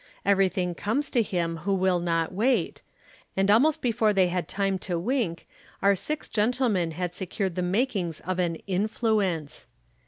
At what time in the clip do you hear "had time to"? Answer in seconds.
4.29-4.97